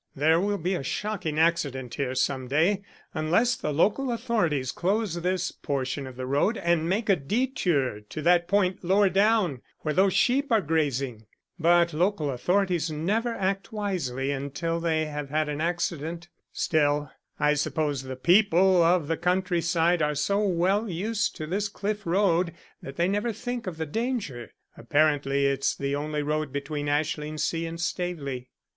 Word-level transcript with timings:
There 0.15 0.39
will 0.39 0.57
be 0.57 0.73
a 0.73 0.81
shocking 0.81 1.37
accident 1.37 1.93
here 1.93 2.15
some 2.15 2.47
day 2.47 2.81
unless 3.13 3.55
the 3.55 3.71
local 3.71 4.11
authorities 4.11 4.71
close 4.71 5.21
this 5.21 5.51
portion 5.51 6.07
of 6.07 6.15
the 6.15 6.25
road 6.25 6.57
and 6.57 6.89
make 6.89 7.07
a 7.07 7.15
detour 7.15 7.99
to 8.09 8.21
that 8.23 8.47
point 8.47 8.83
lower 8.83 9.09
down 9.09 9.61
where 9.81 9.93
those 9.93 10.15
sheep 10.15 10.51
are 10.51 10.59
grazing. 10.59 11.27
But 11.59 11.93
local 11.93 12.31
authorities 12.31 12.89
never 12.89 13.35
act 13.35 13.71
wisely 13.71 14.31
until 14.31 14.79
they 14.79 15.05
have 15.05 15.29
had 15.29 15.47
an 15.47 15.61
accident. 15.61 16.29
Still, 16.51 17.11
I 17.39 17.53
suppose 17.53 18.01
the 18.01 18.15
people 18.15 18.81
of 18.81 19.07
the 19.07 19.17
country 19.17 19.61
side 19.61 20.01
are 20.01 20.15
so 20.15 20.39
well 20.41 20.89
used 20.89 21.35
to 21.35 21.45
this 21.45 21.69
cliff 21.69 22.07
road 22.07 22.53
that 22.81 22.95
they 22.95 23.07
never 23.07 23.31
think 23.31 23.67
of 23.67 23.77
the 23.77 23.85
danger. 23.85 24.51
Apparently 24.75 25.45
it's 25.45 25.75
the 25.75 25.95
only 25.95 26.23
road 26.23 26.51
between 26.51 26.87
Ashlingsea 26.87 27.67
and 27.69 27.79
Staveley." 27.79 28.49